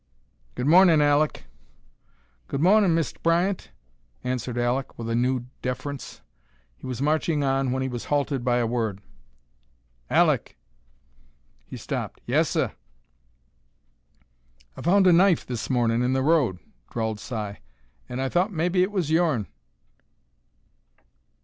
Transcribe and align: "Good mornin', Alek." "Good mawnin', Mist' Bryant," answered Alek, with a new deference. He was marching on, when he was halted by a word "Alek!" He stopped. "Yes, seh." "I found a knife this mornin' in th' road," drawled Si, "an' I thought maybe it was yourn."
"Good 0.55 0.65
mornin', 0.65 0.99
Alek." 0.99 1.43
"Good 2.47 2.59
mawnin', 2.59 2.95
Mist' 2.95 3.21
Bryant," 3.21 3.69
answered 4.23 4.55
Alek, 4.55 4.97
with 4.97 5.07
a 5.11 5.15
new 5.15 5.45
deference. 5.61 6.21
He 6.75 6.87
was 6.87 7.03
marching 7.03 7.43
on, 7.43 7.71
when 7.71 7.83
he 7.83 7.87
was 7.87 8.05
halted 8.05 8.43
by 8.43 8.57
a 8.57 8.65
word 8.65 8.99
"Alek!" 10.09 10.55
He 11.67 11.77
stopped. 11.77 12.19
"Yes, 12.25 12.49
seh." 12.49 12.71
"I 14.75 14.81
found 14.81 15.05
a 15.05 15.13
knife 15.13 15.45
this 15.45 15.69
mornin' 15.69 16.01
in 16.01 16.15
th' 16.15 16.23
road," 16.23 16.57
drawled 16.89 17.19
Si, 17.19 17.57
"an' 18.09 18.19
I 18.19 18.27
thought 18.27 18.51
maybe 18.51 18.81
it 18.81 18.91
was 18.91 19.11
yourn." 19.11 19.45